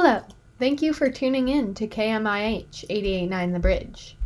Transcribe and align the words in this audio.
Hello, 0.00 0.22
thank 0.60 0.80
you 0.80 0.92
for 0.92 1.10
tuning 1.10 1.48
in 1.48 1.74
to 1.74 1.88
KMIH 1.88 2.84
889 2.88 3.52
The 3.52 3.58
Bridge. 3.58 4.16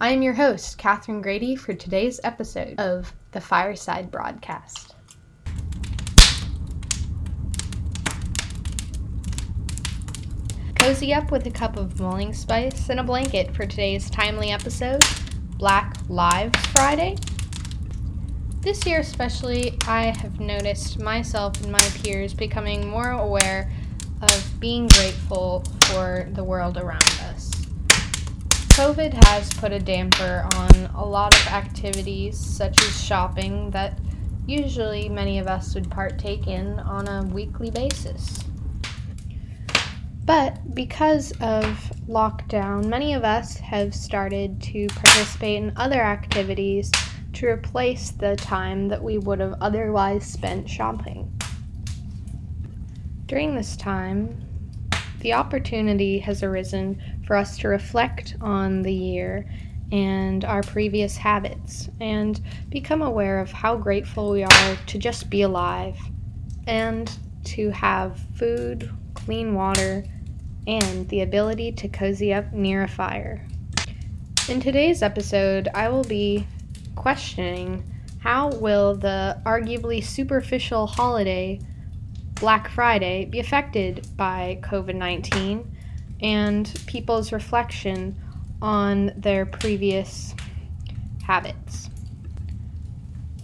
I 0.00 0.08
am 0.08 0.22
your 0.22 0.32
host, 0.32 0.76
Catherine 0.76 1.22
Grady, 1.22 1.54
for 1.54 1.72
today's 1.72 2.18
episode 2.24 2.80
of 2.80 3.14
the 3.30 3.40
Fireside 3.40 4.10
Broadcast. 4.10 4.96
Cozy 10.74 11.14
up 11.14 11.30
with 11.30 11.46
a 11.46 11.52
cup 11.52 11.76
of 11.76 12.00
mulling 12.00 12.34
spice 12.34 12.88
and 12.88 12.98
a 12.98 13.04
blanket 13.04 13.54
for 13.54 13.66
today's 13.66 14.10
timely 14.10 14.50
episode, 14.50 15.04
Black 15.58 15.96
Lives 16.08 16.58
Friday. 16.72 17.16
This 18.62 18.84
year, 18.84 18.98
especially, 18.98 19.78
I 19.86 20.06
have 20.06 20.40
noticed 20.40 20.98
myself 20.98 21.62
and 21.62 21.70
my 21.70 21.78
peers 22.02 22.34
becoming 22.34 22.88
more 22.88 23.10
aware 23.10 23.70
of 24.22 24.60
being 24.60 24.86
grateful 24.86 25.64
for 25.86 26.28
the 26.32 26.44
world 26.44 26.76
around 26.76 27.20
us. 27.24 27.50
COVID 28.70 29.12
has 29.26 29.52
put 29.54 29.72
a 29.72 29.78
damper 29.78 30.46
on 30.54 30.90
a 30.94 31.04
lot 31.04 31.34
of 31.34 31.46
activities, 31.48 32.38
such 32.38 32.80
as 32.82 33.04
shopping, 33.04 33.70
that 33.72 33.98
usually 34.46 35.08
many 35.08 35.38
of 35.38 35.46
us 35.46 35.74
would 35.74 35.90
partake 35.90 36.46
in 36.46 36.78
on 36.80 37.08
a 37.08 37.24
weekly 37.32 37.70
basis. 37.70 38.44
But 40.24 40.74
because 40.74 41.32
of 41.40 41.64
lockdown, 42.08 42.86
many 42.86 43.14
of 43.14 43.24
us 43.24 43.56
have 43.56 43.94
started 43.94 44.62
to 44.62 44.86
participate 44.88 45.56
in 45.56 45.72
other 45.76 46.00
activities 46.00 46.90
to 47.32 47.48
replace 47.48 48.10
the 48.10 48.36
time 48.36 48.88
that 48.88 49.02
we 49.02 49.18
would 49.18 49.40
have 49.40 49.56
otherwise 49.60 50.24
spent 50.24 50.68
shopping. 50.68 51.39
During 53.30 53.54
this 53.54 53.76
time, 53.76 54.44
the 55.20 55.34
opportunity 55.34 56.18
has 56.18 56.42
arisen 56.42 57.00
for 57.24 57.36
us 57.36 57.56
to 57.58 57.68
reflect 57.68 58.34
on 58.40 58.82
the 58.82 58.92
year 58.92 59.48
and 59.92 60.44
our 60.44 60.64
previous 60.64 61.16
habits 61.16 61.88
and 62.00 62.40
become 62.70 63.02
aware 63.02 63.38
of 63.38 63.52
how 63.52 63.76
grateful 63.76 64.32
we 64.32 64.42
are 64.42 64.76
to 64.84 64.98
just 64.98 65.30
be 65.30 65.42
alive 65.42 65.96
and 66.66 67.16
to 67.44 67.70
have 67.70 68.18
food, 68.34 68.90
clean 69.14 69.54
water, 69.54 70.04
and 70.66 71.08
the 71.08 71.20
ability 71.20 71.70
to 71.70 71.88
cozy 71.88 72.34
up 72.34 72.52
near 72.52 72.82
a 72.82 72.88
fire. 72.88 73.46
In 74.48 74.58
today's 74.58 75.04
episode, 75.04 75.68
I 75.72 75.88
will 75.88 76.02
be 76.02 76.48
questioning 76.96 77.84
how 78.18 78.48
will 78.56 78.96
the 78.96 79.40
arguably 79.46 80.02
superficial 80.02 80.88
holiday 80.88 81.60
Black 82.40 82.70
Friday 82.70 83.26
be 83.26 83.38
affected 83.38 84.06
by 84.16 84.58
COVID 84.62 84.94
19 84.94 85.76
and 86.22 86.82
people's 86.86 87.32
reflection 87.32 88.16
on 88.62 89.12
their 89.14 89.44
previous 89.44 90.34
habits? 91.22 91.90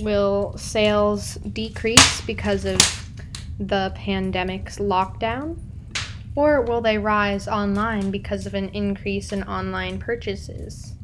Will 0.01 0.57
sales 0.57 1.35
decrease 1.35 2.23
because 2.23 2.65
of 2.65 2.81
the 3.61 3.93
pandemic's 3.95 4.79
lockdown? 4.79 5.59
Or 6.35 6.63
will 6.63 6.81
they 6.81 6.97
rise 6.97 7.47
online 7.47 8.11
because 8.11 8.47
of 8.47 8.55
an 8.55 8.71
increase 8.71 9.31
in 9.31 9.43
online 9.43 9.99
purchases? 9.99 10.95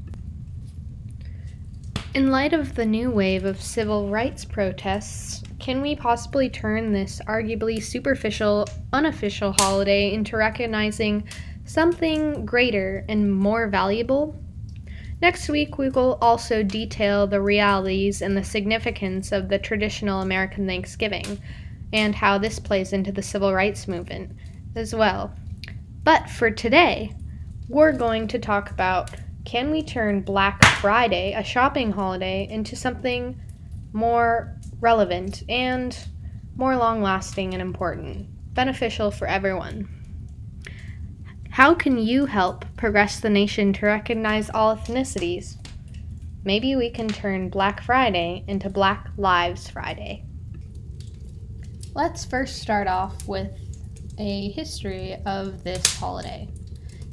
In 2.14 2.30
light 2.30 2.54
of 2.54 2.74
the 2.74 2.86
new 2.86 3.10
wave 3.10 3.44
of 3.44 3.60
civil 3.60 4.08
rights 4.08 4.46
protests, 4.46 5.42
can 5.62 5.80
we 5.80 5.94
possibly 5.94 6.50
turn 6.50 6.92
this 6.92 7.20
arguably 7.28 7.80
superficial, 7.80 8.66
unofficial 8.92 9.52
holiday 9.52 10.12
into 10.12 10.36
recognizing 10.36 11.22
something 11.64 12.44
greater 12.44 13.04
and 13.08 13.32
more 13.32 13.68
valuable? 13.68 14.36
Next 15.20 15.48
week, 15.48 15.78
we 15.78 15.88
will 15.88 16.18
also 16.20 16.64
detail 16.64 17.28
the 17.28 17.40
realities 17.40 18.22
and 18.22 18.36
the 18.36 18.42
significance 18.42 19.30
of 19.30 19.48
the 19.48 19.58
traditional 19.58 20.20
American 20.20 20.66
Thanksgiving 20.66 21.40
and 21.92 22.12
how 22.12 22.38
this 22.38 22.58
plays 22.58 22.92
into 22.92 23.12
the 23.12 23.22
civil 23.22 23.54
rights 23.54 23.86
movement 23.86 24.32
as 24.74 24.92
well. 24.92 25.32
But 26.02 26.28
for 26.28 26.50
today, 26.50 27.14
we're 27.68 27.92
going 27.92 28.26
to 28.28 28.40
talk 28.40 28.72
about 28.72 29.12
can 29.44 29.70
we 29.70 29.82
turn 29.82 30.22
Black 30.22 30.64
Friday, 30.80 31.34
a 31.34 31.44
shopping 31.44 31.92
holiday, 31.92 32.48
into 32.50 32.74
something 32.74 33.40
more 33.92 34.56
relevant 34.82 35.42
and 35.48 35.96
more 36.56 36.76
long 36.76 37.00
lasting 37.00 37.54
and 37.54 37.62
important, 37.62 38.26
beneficial 38.52 39.10
for 39.10 39.26
everyone? 39.26 39.88
How 41.50 41.72
can 41.72 41.96
you 41.98 42.26
help 42.26 42.64
progress 42.76 43.20
the 43.20 43.30
nation 43.30 43.72
to 43.74 43.86
recognize 43.86 44.50
all 44.50 44.76
ethnicities? 44.76 45.56
Maybe 46.44 46.76
we 46.76 46.90
can 46.90 47.08
turn 47.08 47.48
Black 47.48 47.82
Friday 47.82 48.44
into 48.48 48.68
Black 48.68 49.10
Lives 49.16 49.70
Friday. 49.70 50.24
Let's 51.94 52.24
first 52.24 52.60
start 52.60 52.88
off 52.88 53.28
with 53.28 53.52
a 54.18 54.50
history 54.50 55.16
of 55.24 55.62
this 55.62 55.94
holiday. 55.94 56.48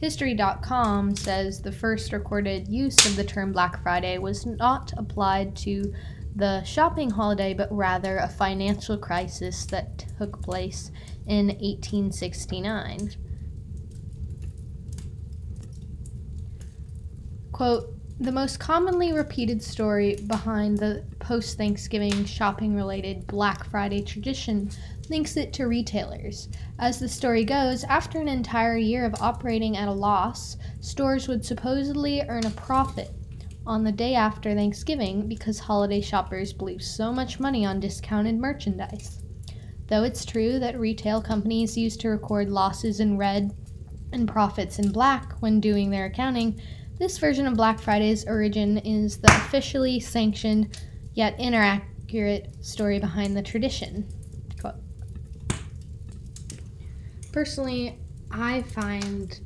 History.com 0.01 1.15
says 1.15 1.61
the 1.61 1.71
first 1.71 2.13
recorded 2.13 2.67
use 2.67 3.05
of 3.05 3.17
the 3.17 3.23
term 3.23 3.51
Black 3.51 3.83
Friday 3.83 4.17
was 4.17 4.45
not 4.45 4.93
applied 4.97 5.55
to 5.57 5.93
the 6.35 6.63
shopping 6.63 7.09
holiday, 7.09 7.53
but 7.53 7.71
rather 7.71 8.17
a 8.17 8.29
financial 8.29 8.97
crisis 8.97 9.65
that 9.67 10.05
took 10.17 10.41
place 10.41 10.91
in 11.25 11.47
1869. 11.47 13.15
Quote, 17.51 17.93
the 18.21 18.31
most 18.33 18.59
commonly 18.59 19.13
repeated 19.13 19.63
story 19.63 20.17
behind 20.27 20.77
the 20.77 21.05
post 21.19 21.57
Thanksgiving 21.57 22.25
shopping 22.25 22.75
related 22.75 23.25
Black 23.27 23.63
Friday 23.69 24.01
tradition 24.01 24.69
links 25.09 25.37
it 25.37 25.53
to 25.53 25.67
retailers. 25.67 26.49
As 26.79 26.99
the 26.99 27.07
story 27.07 27.45
goes, 27.45 27.85
after 27.85 28.19
an 28.19 28.27
entire 28.27 28.75
year 28.75 29.05
of 29.05 29.15
operating 29.21 29.77
at 29.77 29.87
a 29.87 29.93
loss, 29.93 30.57
stores 30.81 31.29
would 31.29 31.45
supposedly 31.45 32.21
earn 32.27 32.45
a 32.45 32.51
profit 32.51 33.11
on 33.69 33.83
the 33.83 33.91
day 33.91 34.15
after 34.15 34.55
Thanksgiving 34.55 35.27
because 35.27 35.59
holiday 35.59 36.01
shoppers 36.01 36.51
blew 36.51 36.79
so 36.79 37.13
much 37.13 37.39
money 37.39 37.65
on 37.65 37.79
discounted 37.79 38.39
merchandise. 38.39 39.21
Though 39.87 40.03
it's 40.03 40.25
true 40.25 40.57
that 40.57 40.79
retail 40.79 41.21
companies 41.21 41.77
used 41.77 42.01
to 42.01 42.09
record 42.09 42.49
losses 42.49 42.99
in 42.99 43.15
red 43.15 43.55
and 44.11 44.27
profits 44.27 44.79
in 44.79 44.91
black 44.91 45.33
when 45.41 45.59
doing 45.59 45.91
their 45.91 46.05
accounting, 46.05 46.59
this 46.97 47.19
version 47.19 47.45
of 47.45 47.53
Black 47.53 47.79
Friday's 47.79 48.25
origin 48.25 48.79
is 48.79 49.19
the 49.19 49.27
officially 49.27 49.99
sanctioned 49.99 50.79
yet 51.13 51.39
inaccurate 51.39 52.55
story 52.61 52.99
behind 52.99 53.37
the 53.37 53.43
tradition. 53.43 54.07
Personally, 57.31 57.99
I 58.31 58.63
find 58.63 59.39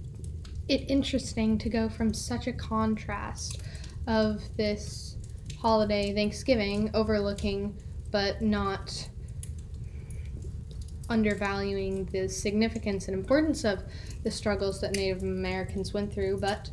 it 0.70 0.90
interesting 0.90 1.58
to 1.58 1.70
go 1.70 1.90
from 1.90 2.14
such 2.14 2.48
a 2.48 2.54
contrast 2.54 3.62
of 4.08 4.42
this 4.58 5.18
holiday, 5.60 6.14
Thanksgiving, 6.14 6.92
overlooking 6.94 7.76
but 8.12 8.42
not 8.42 9.10
undervaluing 11.10 12.06
the 12.06 12.28
significance 12.30 13.08
and 13.08 13.18
importance 13.18 13.64
of 13.64 13.84
the 14.24 14.32
struggles 14.32 14.80
that 14.82 14.96
Native 14.96 15.24
Americans 15.24 15.94
went 15.94 16.14
through, 16.14 16.38
but 16.38 16.70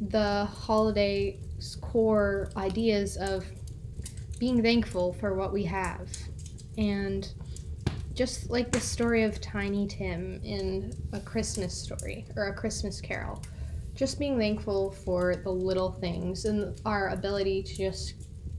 the 0.00 0.44
holiday's 0.44 1.76
core 1.80 2.50
ideas 2.56 3.16
of 3.16 3.46
being 4.38 4.62
thankful 4.62 5.14
for 5.14 5.34
what 5.34 5.52
we 5.52 5.64
have 5.64 6.10
and 6.76 7.32
just 8.12 8.50
like 8.50 8.72
the 8.72 8.80
story 8.80 9.22
of 9.22 9.40
Tiny 9.40 9.86
Tim 9.86 10.40
in 10.42 10.92
A 11.12 11.20
Christmas 11.20 11.74
Story 11.74 12.26
or 12.34 12.48
A 12.48 12.54
Christmas 12.54 13.00
Carol. 13.00 13.42
Just 13.96 14.18
being 14.18 14.38
thankful 14.38 14.90
for 14.90 15.36
the 15.36 15.50
little 15.50 15.90
things 15.90 16.44
and 16.44 16.78
our 16.84 17.08
ability 17.08 17.62
to 17.62 17.76
just 17.76 18.14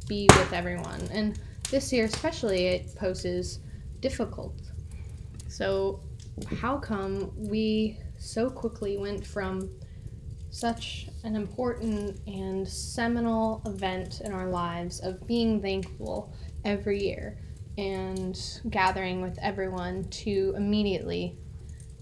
be 0.08 0.28
with 0.32 0.52
everyone. 0.52 1.08
And 1.12 1.40
this 1.70 1.94
year, 1.94 2.06
especially, 2.06 2.68
it 2.68 2.96
poses 2.96 3.60
difficult. 4.00 4.60
So, 5.48 6.02
how 6.60 6.78
come 6.78 7.32
we 7.36 8.00
so 8.18 8.50
quickly 8.50 8.98
went 8.98 9.26
from 9.26 9.70
such 10.50 11.08
an 11.24 11.36
important 11.36 12.20
and 12.26 12.68
seminal 12.68 13.62
event 13.66 14.22
in 14.22 14.32
our 14.32 14.50
lives 14.50 15.00
of 15.02 15.26
being 15.28 15.62
thankful 15.62 16.34
every 16.66 17.04
year 17.04 17.38
and 17.78 18.40
gathering 18.70 19.22
with 19.22 19.38
everyone 19.40 20.04
to 20.06 20.54
immediately, 20.58 21.38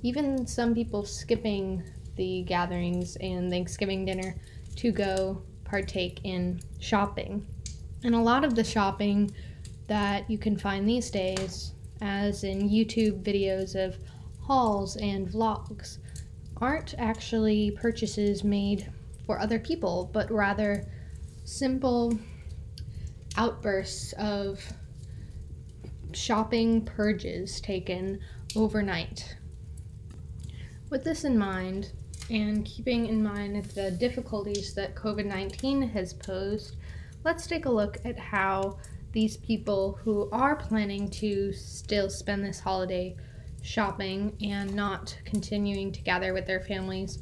even 0.03 0.47
some 0.47 0.73
people 0.73 1.03
skipping 1.05 1.83
the 2.15 2.43
gatherings 2.43 3.15
and 3.17 3.49
Thanksgiving 3.51 4.05
dinner 4.05 4.35
to 4.77 4.91
go 4.91 5.41
partake 5.63 6.21
in 6.23 6.61
shopping. 6.79 7.45
And 8.03 8.15
a 8.15 8.21
lot 8.21 8.43
of 8.43 8.55
the 8.55 8.63
shopping 8.63 9.33
that 9.87 10.29
you 10.29 10.37
can 10.37 10.57
find 10.57 10.87
these 10.87 11.09
days, 11.09 11.73
as 12.01 12.43
in 12.43 12.69
YouTube 12.69 13.23
videos 13.23 13.75
of 13.75 13.97
hauls 14.41 14.95
and 14.97 15.27
vlogs 15.27 15.97
aren't 16.61 16.93
actually 16.97 17.71
purchases 17.71 18.43
made 18.43 18.91
for 19.25 19.39
other 19.39 19.59
people, 19.59 20.09
but 20.13 20.31
rather 20.31 20.87
simple 21.43 22.17
outbursts 23.37 24.13
of 24.13 24.61
shopping 26.13 26.85
purges 26.85 27.59
taken 27.59 28.19
overnight. 28.55 29.35
With 30.89 31.03
this 31.03 31.23
in 31.23 31.37
mind, 31.37 31.91
and 32.29 32.65
keeping 32.65 33.07
in 33.07 33.21
mind 33.21 33.63
the 33.65 33.91
difficulties 33.91 34.73
that 34.73 34.95
COVID 34.95 35.25
19 35.25 35.81
has 35.89 36.13
posed, 36.13 36.75
let's 37.23 37.47
take 37.47 37.65
a 37.65 37.71
look 37.71 37.97
at 38.05 38.17
how 38.17 38.77
these 39.11 39.37
people 39.37 39.99
who 40.03 40.29
are 40.31 40.55
planning 40.55 41.09
to 41.09 41.53
still 41.53 42.09
spend 42.09 42.43
this 42.43 42.59
holiday 42.59 43.15
shopping 43.61 44.35
and 44.41 44.73
not 44.73 45.17
continuing 45.25 45.91
to 45.91 46.01
gather 46.01 46.33
with 46.33 46.45
their 46.45 46.61
families 46.61 47.19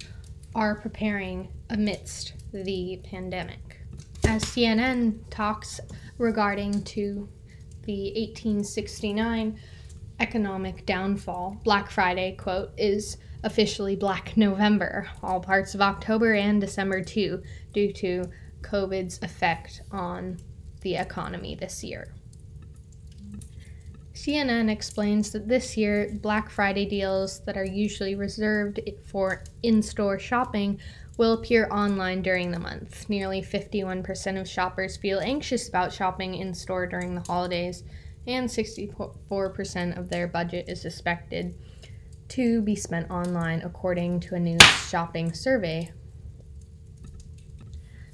are 0.55 0.75
preparing 0.75 1.47
amidst 1.69 2.33
the 2.51 2.99
pandemic. 3.03 3.79
As 4.25 4.43
CNN 4.43 5.19
talks 5.29 5.79
regarding 6.17 6.83
to 6.83 7.27
the 7.83 8.13
1869 8.15 9.59
economic 10.19 10.85
downfall, 10.85 11.57
Black 11.63 11.89
Friday, 11.89 12.35
quote, 12.35 12.71
is 12.77 13.17
officially 13.43 13.95
Black 13.95 14.37
November, 14.37 15.07
all 15.21 15.39
parts 15.39 15.75
of 15.75 15.81
October 15.81 16.33
and 16.33 16.61
December 16.61 17.03
too, 17.03 17.43
due 17.73 17.91
to 17.93 18.29
COVID's 18.61 19.19
effect 19.21 19.81
on 19.91 20.37
the 20.81 20.95
economy 20.95 21.55
this 21.55 21.83
year. 21.83 22.13
CNN 24.13 24.69
explains 24.69 25.31
that 25.31 25.47
this 25.47 25.75
year, 25.75 26.17
Black 26.21 26.49
Friday 26.49 26.85
deals 26.85 27.39
that 27.41 27.57
are 27.57 27.65
usually 27.65 28.15
reserved 28.15 28.79
for 29.03 29.43
in 29.63 29.81
store 29.81 30.19
shopping 30.19 30.79
will 31.17 31.33
appear 31.33 31.67
online 31.69 32.21
during 32.21 32.51
the 32.51 32.59
month. 32.59 33.09
Nearly 33.09 33.41
51% 33.41 34.39
of 34.39 34.47
shoppers 34.47 34.97
feel 34.97 35.19
anxious 35.19 35.67
about 35.67 35.91
shopping 35.91 36.35
in 36.35 36.53
store 36.53 36.87
during 36.87 37.15
the 37.15 37.21
holidays, 37.21 37.83
and 38.25 38.47
64% 38.47 39.97
of 39.97 40.09
their 40.09 40.27
budget 40.27 40.69
is 40.69 40.81
suspected 40.81 41.55
to 42.33 42.63
be 42.63 42.75
spent 42.75 43.11
online, 43.11 43.61
according 43.61 44.19
to 44.19 44.33
a 44.33 44.39
new 44.39 44.57
shopping 44.89 45.31
survey. 45.33 45.91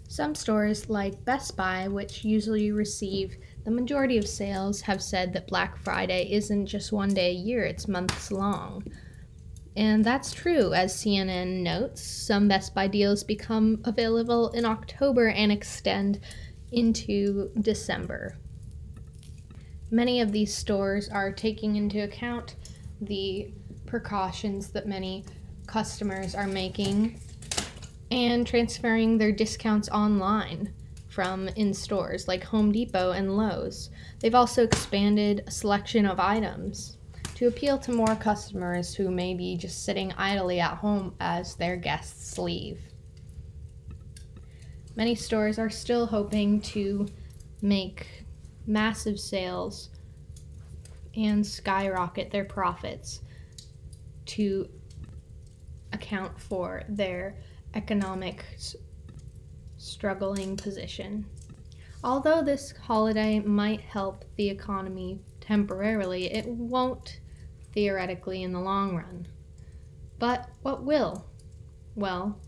Some 0.10 0.36
stores, 0.36 0.89
like 0.89 1.24
Best 1.24 1.56
Buy, 1.56 1.88
which 1.88 2.25
usually 2.25 2.74
receive 2.74 3.38
the 3.63 3.71
majority 3.71 4.18
of 4.18 4.27
sales, 4.27 4.81
have 4.81 5.01
said 5.01 5.31
that 5.31 5.48
Black 5.48 5.77
Friday 5.77 6.30
isn't 6.33 6.66
just 6.66 6.92
one 6.92 7.13
day 7.13 7.30
a 7.30 7.33
year, 7.33 7.63
it's 7.63 7.88
months 7.88 8.30
long. 8.30 8.83
And 9.77 10.04
that's 10.04 10.33
true, 10.33 10.74
as 10.74 10.94
CNN 10.94 11.63
notes. 11.63 12.04
Some 12.04 12.50
Best 12.50 12.75
Buy 12.75 12.88
deals 12.88 13.24
become 13.24 13.81
available 13.86 14.50
in 14.50 14.65
October 14.65 15.30
and 15.30 15.50
extend 15.50 16.19
into 16.74 17.51
December. 17.62 18.36
Many 19.92 20.19
of 20.19 20.33
these 20.33 20.54
stores 20.54 21.07
are 21.07 21.31
taking 21.31 21.77
into 21.77 22.04
account 22.04 22.57
the 23.00 23.54
precautions 23.89 24.69
that 24.69 24.88
many 24.88 25.25
customers 25.68 26.36
are 26.36 26.47
making 26.47 27.19
and 28.12 28.45
transferring 28.45 29.18
their 29.18 29.31
discounts 29.31 29.89
online 29.89 30.74
from 31.09 31.47
in 31.50 31.74
stores 31.74 32.27
like 32.27 32.44
Home 32.44 32.71
Depot 32.71 33.12
and 33.12 33.36
Lowe's. 33.36 33.89
They've 34.19 34.36
also 34.36 34.63
expanded 34.63 35.44
a 35.45 35.51
selection 35.51 36.06
of 36.06 36.19
items 36.19 36.97
to 37.36 37.47
appeal 37.47 37.77
to 37.80 37.91
more 37.91 38.15
customers 38.15 38.94
who 38.94 39.09
may 39.09 39.33
be 39.33 39.57
just 39.57 39.83
sitting 39.83 40.13
idly 40.13 40.59
at 40.59 40.77
home 40.77 41.15
as 41.19 41.56
their 41.56 41.75
guests 41.75 42.38
leave. 42.38 42.81
Many 44.95 45.15
stores 45.15 45.57
are 45.57 45.69
still 45.69 46.06
hoping 46.06 46.62
to 46.62 47.07
make 47.62 48.25
massive 48.68 49.19
sales 49.19 49.89
and 51.15 51.45
skyrocket 51.45 52.31
their 52.31 52.45
profits 52.45 53.21
to 54.29 54.69
account 55.91 56.39
for 56.39 56.83
their 56.87 57.35
economic 57.73 58.45
struggling 59.77 60.55
position. 60.55 61.25
Although 62.03 62.43
this 62.43 62.73
holiday 62.83 63.39
might 63.39 63.81
help 63.81 64.23
the 64.35 64.49
economy 64.49 65.19
temporarily, 65.41 66.31
it 66.31 66.45
won't 66.45 67.19
theoretically 67.73 68.43
in 68.43 68.53
the 68.53 68.59
long 68.59 68.95
run. 68.95 69.27
But 70.17 70.49
what 70.61 70.83
will? 70.83 71.25
Well, 71.95 72.39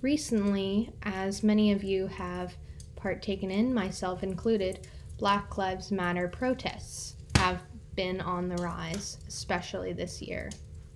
recently, 0.00 0.90
as 1.02 1.42
many 1.42 1.72
of 1.72 1.82
you 1.82 2.08
have 2.08 2.56
partaken 2.96 3.50
in, 3.50 3.72
myself 3.72 4.22
included, 4.22 4.86
Black 5.18 5.56
Lives 5.56 5.92
Matter 5.92 6.28
protests 6.28 7.16
have 7.36 7.62
been 7.94 8.20
on 8.20 8.48
the 8.48 8.56
rise, 8.56 9.18
especially 9.28 9.92
this 9.92 10.20
year 10.20 10.50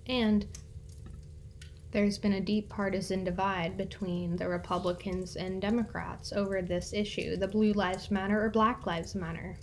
and 0.07 0.45
there's 1.91 2.17
been 2.17 2.33
a 2.33 2.41
deep 2.41 2.69
partisan 2.69 3.23
divide 3.23 3.77
between 3.77 4.35
the 4.35 4.47
Republicans 4.47 5.35
and 5.35 5.61
Democrats 5.61 6.33
over 6.33 6.61
this 6.61 6.93
issue 6.93 7.37
the 7.37 7.47
Blue 7.47 7.73
Lives 7.73 8.11
Matter 8.11 8.43
or 8.43 8.49
Black 8.49 8.85
Lives 8.85 9.15
Matter. 9.15 9.57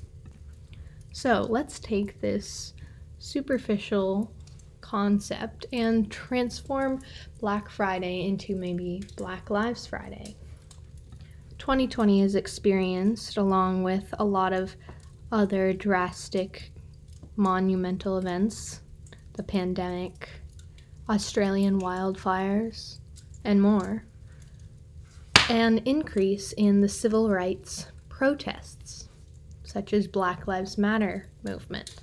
So 1.12 1.46
let's 1.48 1.78
take 1.78 2.20
this 2.20 2.72
superficial 3.18 4.32
concept 4.80 5.66
and 5.72 6.10
transform 6.10 7.00
Black 7.40 7.70
Friday 7.70 8.26
into 8.26 8.56
maybe 8.56 9.02
Black 9.16 9.48
Lives 9.50 9.86
Friday. 9.86 10.36
2020 11.58 12.20
is 12.22 12.34
experienced, 12.34 13.36
along 13.36 13.82
with 13.82 14.12
a 14.18 14.24
lot 14.24 14.52
of 14.52 14.76
other 15.32 15.72
drastic, 15.72 16.70
monumental 17.36 18.18
events, 18.18 18.80
the 19.34 19.42
pandemic, 19.42 20.28
Australian 21.08 21.80
wildfires, 21.80 22.98
and 23.44 23.60
more. 23.60 24.04
An 25.50 25.78
increase 25.84 26.52
in 26.52 26.80
the 26.80 26.88
civil 26.88 27.28
rights 27.28 27.86
protests, 28.08 29.08
such 29.64 29.92
as 29.92 30.06
Black 30.06 30.46
Lives 30.46 30.78
Matter 30.78 31.26
movement. 31.42 31.94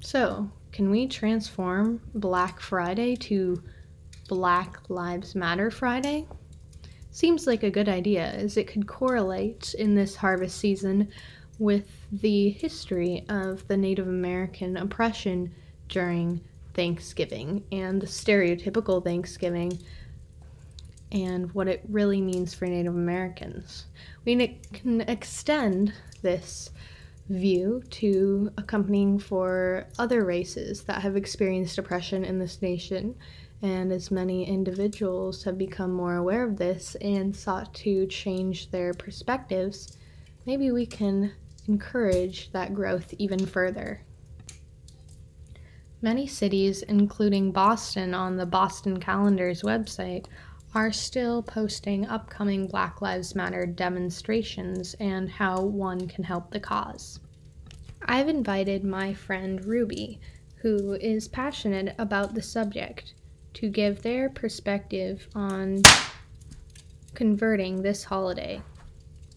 So, 0.00 0.50
can 0.72 0.90
we 0.90 1.06
transform 1.06 2.00
Black 2.14 2.60
Friday 2.60 3.16
to 3.16 3.62
Black 4.28 4.78
Lives 4.88 5.34
Matter 5.34 5.70
Friday? 5.70 6.26
Seems 7.10 7.46
like 7.46 7.64
a 7.64 7.70
good 7.70 7.88
idea, 7.88 8.26
as 8.30 8.56
it 8.56 8.68
could 8.68 8.86
correlate 8.86 9.74
in 9.78 9.94
this 9.94 10.14
harvest 10.14 10.56
season 10.56 11.08
with 11.58 12.06
the 12.12 12.50
history 12.50 13.24
of 13.28 13.66
the 13.66 13.76
Native 13.76 14.06
American 14.06 14.76
oppression 14.76 15.52
during 15.88 16.40
Thanksgiving 16.74 17.64
and 17.72 18.00
the 18.00 18.06
stereotypical 18.06 19.02
Thanksgiving 19.02 19.78
and 21.10 21.52
what 21.54 21.68
it 21.68 21.82
really 21.88 22.20
means 22.20 22.54
for 22.54 22.66
Native 22.66 22.94
Americans. 22.94 23.86
We 24.24 24.58
can 24.72 25.00
extend 25.02 25.92
this 26.22 26.70
view 27.28 27.82
to 27.90 28.50
accompanying 28.56 29.18
for 29.18 29.86
other 29.98 30.24
races 30.24 30.82
that 30.84 31.02
have 31.02 31.16
experienced 31.16 31.78
oppression 31.78 32.24
in 32.24 32.38
this 32.38 32.62
nation. 32.62 33.14
And 33.60 33.90
as 33.90 34.10
many 34.10 34.46
individuals 34.46 35.42
have 35.42 35.58
become 35.58 35.92
more 35.92 36.16
aware 36.16 36.44
of 36.44 36.56
this 36.56 36.94
and 37.00 37.34
sought 37.34 37.74
to 37.74 38.06
change 38.06 38.70
their 38.70 38.94
perspectives, 38.94 39.98
maybe 40.46 40.70
we 40.70 40.86
can 40.86 41.32
encourage 41.66 42.52
that 42.52 42.72
growth 42.72 43.12
even 43.18 43.44
further. 43.44 44.02
Many 46.00 46.28
cities, 46.28 46.82
including 46.82 47.50
Boston 47.50 48.14
on 48.14 48.36
the 48.36 48.46
Boston 48.46 49.00
Calendar's 49.00 49.62
website, 49.62 50.26
are 50.72 50.92
still 50.92 51.42
posting 51.42 52.06
upcoming 52.06 52.68
Black 52.68 53.02
Lives 53.02 53.34
Matter 53.34 53.66
demonstrations 53.66 54.94
and 55.00 55.28
how 55.28 55.62
one 55.62 56.06
can 56.06 56.22
help 56.22 56.52
the 56.52 56.60
cause. 56.60 57.18
I've 58.02 58.28
invited 58.28 58.84
my 58.84 59.12
friend 59.12 59.64
Ruby, 59.64 60.20
who 60.56 60.92
is 60.92 61.26
passionate 61.26 61.96
about 61.98 62.34
the 62.34 62.42
subject, 62.42 63.14
to 63.54 63.68
give 63.68 64.02
their 64.02 64.30
perspective 64.30 65.26
on 65.34 65.82
converting 67.14 67.82
this 67.82 68.04
holiday 68.04 68.62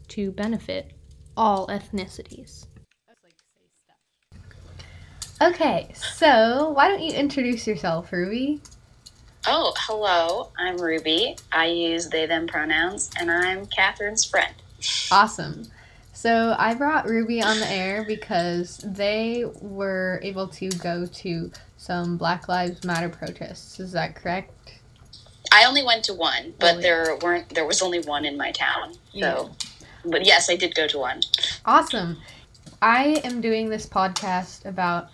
to 0.10 0.32
benefit 0.32 0.92
all 1.36 1.66
ethnicities. 1.68 2.68
Okay, 5.42 5.92
so 5.96 6.70
why 6.70 6.88
don't 6.88 7.02
you 7.02 7.14
introduce 7.14 7.66
yourself, 7.66 8.12
Ruby? 8.12 8.62
Oh, 9.48 9.74
hello. 9.76 10.52
I'm 10.60 10.78
Ruby. 10.78 11.36
I 11.52 11.66
use 11.66 12.10
they, 12.10 12.28
them 12.28 12.46
pronouns, 12.46 13.10
and 13.20 13.32
I'm 13.32 13.66
Catherine's 13.66 14.24
friend. 14.24 14.54
Awesome. 15.12 15.66
So 16.14 16.56
I 16.60 16.76
brought 16.76 17.10
Ruby 17.10 17.42
on 17.42 17.60
the 17.60 17.68
air 17.68 18.06
because 18.08 18.86
they 18.86 19.46
were 19.62 20.20
able 20.22 20.48
to 20.50 20.70
go 20.70 21.08
to 21.08 21.52
some 21.76 22.18
Black 22.18 22.48
Lives 22.48 22.84
Matter 22.84 23.10
protests. 23.10 23.80
Is 23.80 23.94
that 23.94 24.14
correct? 24.14 24.76
I 25.52 25.66
only 25.66 25.84
went 25.84 26.04
to 26.04 26.14
one, 26.14 26.54
but 26.60 26.76
Oh, 26.76 26.82
there 26.82 27.18
weren't. 27.24 27.50
There 27.50 27.66
was 27.66 27.82
only 27.82 28.02
one 28.02 28.26
in 28.26 28.38
my 28.38 28.52
town. 28.52 28.94
So, 29.20 29.50
but 30.06 30.24
yes, 30.24 30.52
I 30.52 30.56
did 30.56 30.76
go 30.76 30.86
to 30.86 31.00
one. 31.00 31.22
Awesome. 31.66 32.18
I 32.80 33.22
am 33.24 33.42
doing 33.42 33.70
this 33.70 33.88
podcast 33.88 34.66
about 34.66 35.10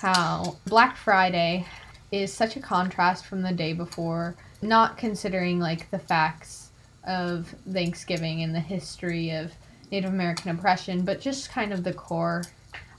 how 0.00 0.56
Black 0.66 0.96
Friday 0.96 1.66
is 2.12 2.32
such 2.32 2.56
a 2.56 2.60
contrast 2.60 3.26
from 3.26 3.42
the 3.42 3.52
day 3.52 3.72
before, 3.72 4.36
not 4.62 4.96
considering 4.96 5.58
like 5.58 5.90
the 5.90 5.98
facts 5.98 6.70
of 7.04 7.54
Thanksgiving 7.70 8.42
and 8.42 8.54
the 8.54 8.60
history 8.60 9.30
of 9.30 9.52
Native 9.90 10.12
American 10.12 10.50
oppression, 10.50 11.04
but 11.04 11.20
just 11.20 11.50
kind 11.50 11.72
of 11.72 11.84
the 11.84 11.92
core 11.92 12.44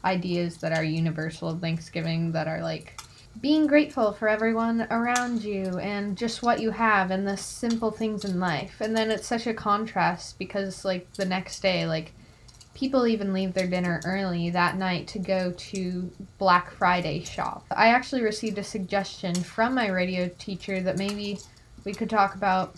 ideas 0.04 0.58
that 0.58 0.72
are 0.72 0.84
universal 0.84 1.50
of 1.50 1.60
Thanksgiving 1.60 2.32
that 2.32 2.48
are 2.48 2.62
like 2.62 3.00
being 3.42 3.68
grateful 3.68 4.14
for 4.14 4.28
everyone 4.28 4.88
around 4.90 5.44
you 5.44 5.78
and 5.80 6.18
just 6.18 6.42
what 6.42 6.60
you 6.60 6.72
have 6.72 7.12
and 7.12 7.28
the 7.28 7.38
simple 7.38 7.92
things 7.92 8.26
in 8.26 8.40
life. 8.40 8.82
And 8.82 8.96
then 8.96 9.12
it's 9.12 9.28
such 9.28 9.48
a 9.48 9.54
contrast 9.54 10.40
because 10.40 10.84
like 10.86 11.12
the 11.14 11.26
next 11.26 11.60
day 11.62 11.86
like 11.86 12.14
people 12.78 13.08
even 13.08 13.34
leave 13.34 13.56
their 13.56 13.66
dinner 13.66 14.00
early 14.06 14.52
that 14.52 14.78
night 14.78 15.08
to 15.08 15.18
go 15.18 15.52
to 15.58 16.12
Black 16.38 16.70
Friday 16.70 17.24
shop. 17.24 17.66
I 17.72 17.88
actually 17.88 18.22
received 18.22 18.60
a 18.60 18.64
suggestion 18.64 19.34
from 19.34 19.74
my 19.74 19.88
radio 19.88 20.30
teacher 20.38 20.80
that 20.82 20.96
maybe 20.96 21.40
we 21.86 21.94
could 21.94 22.08
talk 22.08 22.36
about 22.36 22.76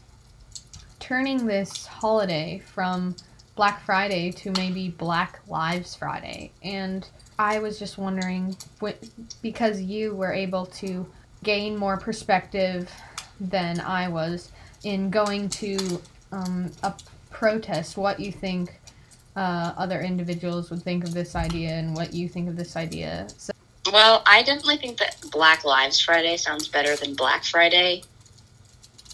turning 1.01 1.45
this 1.45 1.85
holiday 1.85 2.59
from 2.65 3.13
Black 3.57 3.83
Friday 3.83 4.31
to 4.31 4.51
maybe 4.51 4.87
Black 4.87 5.41
Lives 5.49 5.97
Friday. 5.97 6.53
And 6.63 7.05
I 7.37 7.59
was 7.59 7.77
just 7.77 7.97
wondering, 7.97 8.55
wh- 8.81 8.93
because 9.41 9.81
you 9.81 10.15
were 10.15 10.31
able 10.31 10.65
to 10.67 11.05
gain 11.43 11.75
more 11.75 11.97
perspective 11.97 12.89
than 13.41 13.81
I 13.81 14.07
was 14.07 14.49
in 14.85 15.09
going 15.09 15.49
to 15.49 16.01
um, 16.31 16.71
a 16.83 16.93
protest, 17.31 17.97
what 17.97 18.17
you 18.21 18.31
think 18.31 18.79
uh, 19.39 19.73
other 19.77 20.01
individuals 20.01 20.69
would 20.69 20.83
think 20.83 21.05
of 21.05 21.13
this 21.13 21.33
idea 21.33 21.69
and 21.69 21.95
what 21.95 22.13
you 22.13 22.27
think 22.27 22.49
of 22.49 22.57
this 22.57 22.75
idea. 22.75 23.25
So, 23.37 23.53
Well, 23.89 24.21
I 24.25 24.43
definitely 24.43 24.77
think 24.77 24.97
that 24.97 25.15
Black 25.31 25.63
Lives 25.63 26.01
Friday 26.01 26.35
sounds 26.35 26.67
better 26.67 26.97
than 26.97 27.15
Black 27.15 27.45
Friday. 27.45 28.03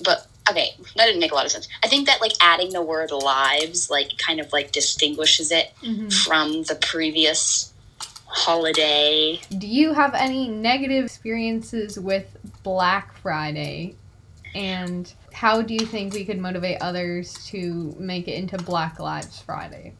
But 0.04 0.26
okay, 0.50 0.72
that 0.96 1.06
didn't 1.06 1.20
make 1.22 1.32
a 1.32 1.36
lot 1.36 1.46
of 1.46 1.52
sense. 1.52 1.68
I 1.84 1.88
think 1.88 2.08
that 2.08 2.22
like 2.22 2.32
adding 2.42 2.72
the 2.72 2.82
word 2.82 3.12
lives 3.12 3.92
like 3.92 4.18
kind 4.18 4.40
of 4.40 4.52
like 4.52 4.72
distinguishes 4.72 5.52
it 5.52 5.72
from 6.26 6.64
the 6.64 6.78
previous 6.82 7.72
holiday. 8.26 9.40
do 9.60 9.68
you 9.68 9.94
have 9.94 10.16
any 10.16 10.50
negative 10.50 11.06
experiences 11.06 12.00
with 12.00 12.36
Black 12.64 13.16
Friday? 13.20 13.96
And 14.56 15.14
how 15.32 15.62
do 15.62 15.74
you 15.76 15.86
think 15.86 16.14
we 16.14 16.26
could 16.26 16.40
motivate 16.40 16.82
others 16.82 17.46
to 17.48 17.96
make 18.00 18.28
it 18.28 18.34
into 18.34 18.58
Black 18.58 19.00
Lives 19.00 19.40
Friday? 19.40 19.94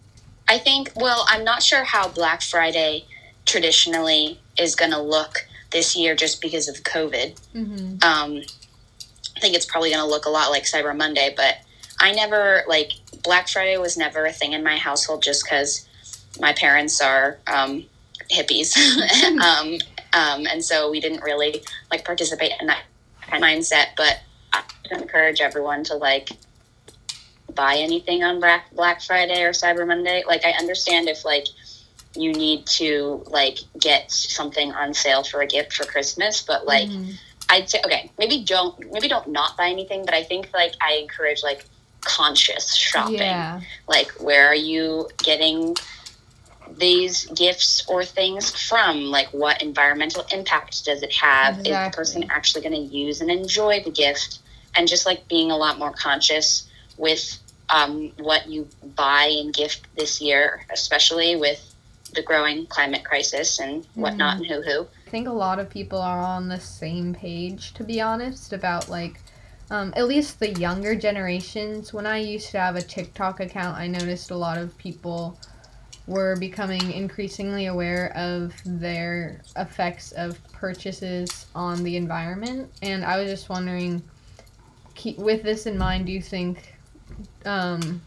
I 0.48 0.58
think 0.58 0.92
well, 0.96 1.26
I'm 1.30 1.44
not 1.44 1.64
sure 1.64 1.84
how 1.84 2.08
Black 2.10 2.42
Friday 2.42 3.06
traditionally 3.46 4.40
is 4.58 4.76
going 4.76 4.92
to 4.92 5.02
look 5.02 5.48
this 5.72 5.96
year 5.96 6.16
just 6.16 6.42
because 6.42 6.68
of 6.68 6.78
COVID. 6.84 7.40
Mm-hmm. 7.54 8.04
um, 8.04 8.42
I 9.36 9.40
think 9.40 9.56
it's 9.56 9.66
probably 9.66 9.90
going 9.90 10.02
to 10.02 10.10
look 10.10 10.26
a 10.26 10.30
lot 10.30 10.50
like 10.50 10.64
Cyber 10.64 10.96
Monday, 10.96 11.34
but 11.36 11.58
I 12.00 12.14
never 12.14 12.64
like 12.68 12.92
Black 13.24 13.50
Friday 13.50 13.78
was 13.78 13.98
never 13.98 14.26
a 14.26 14.32
thing 14.32 14.54
in 14.54 14.64
my 14.64 14.78
household 14.78 15.24
just 15.24 15.44
because 15.44 15.88
my 16.40 16.54
parents 16.54 17.02
are 17.02 17.38
um, 17.48 17.86
hippies, 18.32 18.76
um, 19.40 19.78
um, 20.14 20.48
and 20.48 20.64
so 20.64 20.90
we 20.90 21.00
didn't 21.00 21.22
really 21.22 21.64
like 21.92 22.06
participate 22.06 22.52
in 22.60 22.68
that 22.68 22.84
mindset. 23.30 23.88
But 23.98 24.22
I 24.54 24.64
encourage 24.92 25.42
everyone 25.42 25.84
to 25.86 25.96
like 25.96 26.30
buy 27.56 27.78
anything 27.78 28.24
on 28.24 28.40
Black 28.40 28.74
Black 28.74 29.02
Friday 29.02 29.44
or 29.44 29.52
Cyber 29.52 29.88
Monday. 29.88 30.24
Like 30.28 30.46
I 30.46 30.52
understand 30.52 31.08
if 31.10 31.26
like 31.26 31.48
you 32.16 32.32
need 32.32 32.66
to 32.66 33.24
like 33.28 33.60
get 33.80 34.12
something 34.12 34.72
on 34.74 34.94
sale 34.94 35.24
for 35.24 35.42
a 35.42 35.48
gift 35.48 35.74
for 35.74 35.86
Christmas, 35.86 36.42
but 36.42 36.66
like. 36.66 36.90
Mhm. 36.90 37.18
I'd 37.48 37.70
say 37.70 37.80
okay, 37.86 38.10
maybe 38.18 38.44
don't 38.44 38.92
maybe 38.92 39.08
don't 39.08 39.28
not 39.28 39.56
buy 39.56 39.68
anything, 39.70 40.04
but 40.04 40.16
I 40.16 40.24
think 40.24 40.50
like 40.52 40.74
I 40.82 40.94
encourage 40.94 41.44
like 41.44 41.64
conscious 42.02 42.74
shopping. 42.74 43.18
Yeah. 43.18 43.62
Like 43.88 44.10
where 44.14 44.48
are 44.48 44.56
you 44.56 45.10
getting 45.18 45.76
these 46.78 47.26
gifts 47.28 47.86
or 47.88 48.04
things 48.04 48.50
from? 48.68 49.06
Like 49.06 49.28
what 49.28 49.62
environmental 49.62 50.26
impact 50.32 50.86
does 50.86 51.04
it 51.04 51.14
have? 51.14 51.60
Is 51.60 51.66
the 51.66 51.92
person 51.94 52.26
actually 52.30 52.62
going 52.62 52.90
to 52.90 52.96
use 52.96 53.22
and 53.22 53.30
enjoy 53.30 53.84
the 53.84 53.92
gift? 53.92 54.40
And 54.76 54.88
just 54.88 55.06
like 55.06 55.28
being 55.28 55.52
a 55.52 55.58
lot 55.58 55.78
more 55.80 55.92
conscious 55.92 56.68
with 56.98 57.38
um, 57.70 58.12
what 58.20 58.48
you 58.48 58.68
buy 58.96 59.26
and 59.40 59.54
gift 59.54 59.88
this 59.96 60.22
year, 60.22 60.66
especially 60.72 61.36
with 61.36 61.76
the 62.14 62.22
growing 62.22 62.66
climate 62.68 63.04
crisis 63.04 63.60
and 63.60 63.86
whatnot 63.96 64.38
and 64.38 64.46
hoo 64.46 64.62
hoo. 64.62 64.88
I 65.06 65.10
think 65.10 65.28
a 65.28 65.34
lot 65.34 65.60
of 65.60 65.70
people 65.70 66.00
are 66.00 66.20
on 66.20 66.48
the 66.48 66.60
same 66.60 67.14
page, 67.14 67.74
to 67.74 67.84
be 67.84 68.00
honest, 68.02 68.54
about 68.54 68.90
like, 68.90 69.20
um, 69.70 69.94
at 69.96 70.08
least 70.08 70.40
the 70.40 70.52
younger 70.54 70.96
generations. 70.96 71.94
When 71.94 72.06
I 72.06 72.20
used 72.20 72.52
to 72.52 72.60
have 72.60 72.76
a 72.76 72.82
TikTok 72.82 73.40
account, 73.40 73.78
I 73.78 73.88
noticed 73.88 74.32
a 74.32 74.38
lot 74.38 74.58
of 74.58 74.78
people 74.78 75.40
were 76.08 76.36
becoming 76.36 76.92
increasingly 76.92 77.66
aware 77.66 78.14
of 78.16 78.54
their 78.64 79.42
effects 79.58 80.12
of 80.12 80.38
purchases 80.54 81.48
on 81.56 81.84
the 81.84 81.98
environment. 81.98 82.72
And 82.84 83.04
I 83.04 83.18
was 83.18 83.30
just 83.30 83.50
wondering, 83.50 84.04
keep, 84.94 85.18
with 85.18 85.42
this 85.42 85.66
in 85.66 85.78
mind, 85.78 86.06
do 86.06 86.12
you 86.12 86.22
think 86.22 86.75
um, 87.46 88.02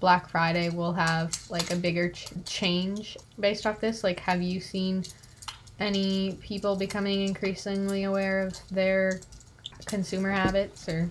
Black 0.00 0.28
Friday 0.28 0.68
will 0.70 0.92
have 0.92 1.32
like 1.50 1.70
a 1.70 1.76
bigger 1.76 2.10
ch- 2.10 2.28
change 2.46 3.16
based 3.38 3.66
off 3.66 3.80
this? 3.80 4.02
Like, 4.02 4.20
have 4.20 4.42
you 4.42 4.60
seen 4.60 5.04
any 5.78 6.38
people 6.42 6.76
becoming 6.76 7.26
increasingly 7.26 8.04
aware 8.04 8.40
of 8.40 8.54
their 8.70 9.20
consumer 9.86 10.30
habits 10.30 10.88
or 10.88 11.10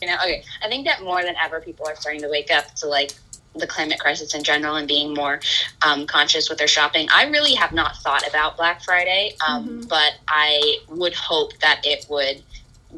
You 0.00 0.08
know, 0.08 0.16
okay. 0.16 0.44
I 0.62 0.68
think 0.68 0.86
that 0.86 1.02
more 1.02 1.22
than 1.22 1.34
ever, 1.42 1.60
people 1.60 1.86
are 1.86 1.96
starting 1.96 2.20
to 2.22 2.28
wake 2.28 2.50
up 2.50 2.74
to 2.76 2.86
like 2.86 3.12
the 3.56 3.66
climate 3.66 4.00
crisis 4.00 4.34
in 4.34 4.42
general 4.42 4.76
and 4.76 4.88
being 4.88 5.14
more 5.14 5.40
um, 5.86 6.06
conscious 6.06 6.48
with 6.48 6.58
their 6.58 6.66
shopping. 6.68 7.08
I 7.12 7.24
really 7.26 7.54
have 7.54 7.72
not 7.72 7.96
thought 7.98 8.26
about 8.28 8.56
Black 8.56 8.82
Friday, 8.82 9.36
um, 9.48 9.64
Mhm. 9.68 9.88
but 9.88 10.14
I 10.26 10.78
would 10.88 11.14
hope 11.14 11.56
that 11.60 11.80
it 11.84 12.06
would 12.08 12.42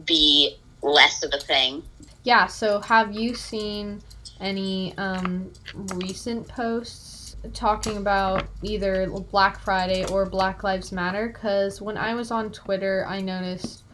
be 0.07 0.57
less 0.83 1.23
of 1.23 1.33
a 1.35 1.39
thing. 1.39 1.83
Yeah 2.27 2.47
so 2.47 2.81
have 2.81 3.15
you 3.15 3.35
seen 3.35 4.03
any 4.41 4.93
um, 4.99 5.51
recent 5.95 6.47
posts 6.49 7.37
talking 7.55 7.99
about 7.99 8.49
either 8.63 9.09
black 9.31 9.61
friday 9.61 10.05
or 10.07 10.27
black 10.27 10.65
lives 10.65 10.91
matter? 10.91 11.29
Because 11.29 11.81
when 11.81 11.97
i 11.97 12.15
was 12.15 12.33
on 12.33 12.51
twitter 12.51 13.07
i 13.09 13.21
noticed 13.21 13.85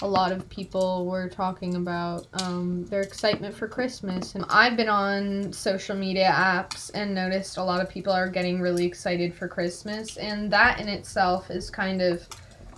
a 0.00 0.08
lot 0.08 0.32
of 0.32 0.48
people 0.48 1.06
were 1.06 1.28
talking 1.28 1.74
about 1.74 2.26
um, 2.40 2.86
their 2.86 3.02
excitement 3.02 3.54
for 3.54 3.68
christmas. 3.68 4.36
And 4.36 4.46
i've 4.48 4.76
been 4.76 4.88
on 4.88 5.52
social 5.52 5.94
media 5.94 6.32
apps 6.34 6.90
and 6.94 7.14
noticed 7.14 7.58
a 7.58 7.62
lot 7.62 7.82
of 7.82 7.90
people 7.90 8.12
are 8.14 8.28
getting 8.28 8.58
really 8.58 8.86
excited 8.86 9.34
for 9.34 9.48
christmas. 9.48 10.16
And 10.16 10.50
that 10.50 10.80
in 10.80 10.88
itself 10.88 11.50
is 11.50 11.68
kind 11.68 12.00
of 12.00 12.26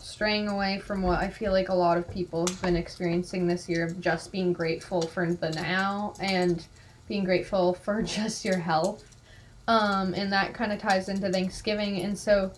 straying 0.05 0.49
away 0.49 0.79
from 0.79 1.03
what 1.03 1.19
I 1.19 1.29
feel 1.29 1.51
like 1.51 1.71
a 1.71 1.75
lot 1.75 1.97
of 1.97 2.11
people 2.11 2.47
have 2.47 2.61
been 2.61 2.77
experiencing 2.77 3.47
this 3.47 3.69
year 3.69 3.87
of 3.87 4.01
just 4.01 4.31
being 4.31 4.53
grateful 4.53 5.01
for 5.01 5.33
the 5.33 5.51
now 5.51 6.13
and 6.21 6.65
being 7.09 7.25
grateful 7.25 7.73
for 7.73 8.03
just 8.03 8.45
your 8.45 8.59
health. 8.59 9.05
Um, 9.67 10.13
and 10.13 10.31
that 10.31 10.53
kind 10.53 10.73
of 10.73 10.79
ties 10.79 11.09
into 11.09 11.31
Thanksgiving. 11.31 12.03
And 12.03 12.19
so, 12.19 12.53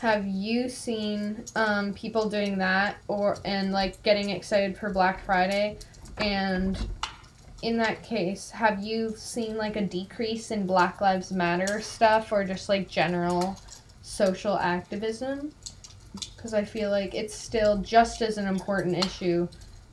have 0.00 0.26
you 0.26 0.68
seen 0.68 1.44
um, 1.56 1.94
people 1.94 2.28
doing 2.28 2.58
that 2.58 2.96
or 3.08 3.38
and 3.44 3.72
like 3.72 4.00
getting 4.04 4.30
excited 4.30 4.78
for 4.78 4.90
Black 4.90 5.24
Friday? 5.24 5.78
And 6.18 6.78
in 7.62 7.76
that 7.78 8.04
case, 8.04 8.50
have 8.50 8.82
you 8.82 9.14
seen 9.16 9.56
like 9.56 9.74
a 9.74 9.82
decrease 9.82 10.52
in 10.52 10.64
Black 10.64 11.00
Lives 11.00 11.32
Matter 11.32 11.80
stuff 11.80 12.30
or 12.30 12.44
just 12.44 12.68
like 12.68 12.88
general 12.88 13.56
social 14.02 14.56
activism? 14.56 15.52
Because 16.44 16.52
I 16.52 16.62
feel 16.62 16.90
like 16.90 17.14
it's 17.14 17.34
still 17.34 17.78
just 17.78 18.20
as 18.20 18.36
an 18.36 18.46
important 18.46 19.02
issue. 19.02 19.48